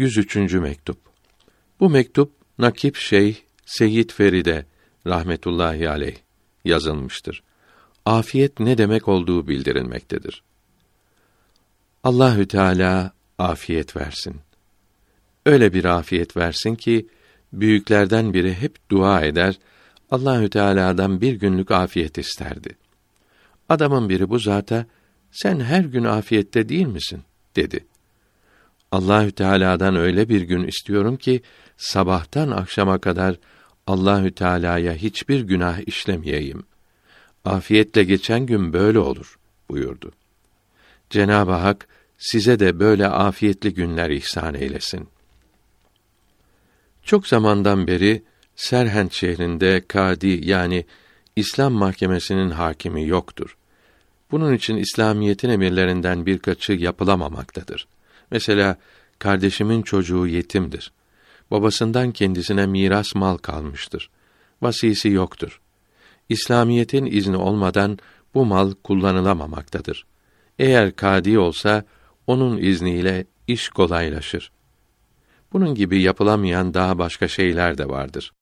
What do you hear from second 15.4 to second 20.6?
Öyle bir afiyet versin ki büyüklerden biri hep dua eder, Allahü